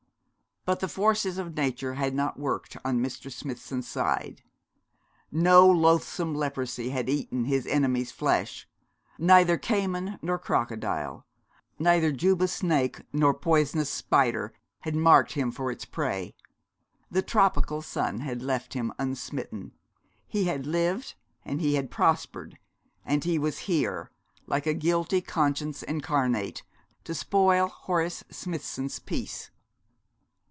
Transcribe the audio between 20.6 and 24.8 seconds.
lived and he had prospered; and he was here, like a